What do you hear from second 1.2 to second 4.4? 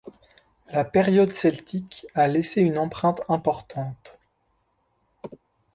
celtique a laissé une empreinte importante.